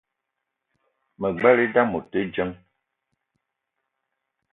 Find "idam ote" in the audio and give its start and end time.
1.67-2.19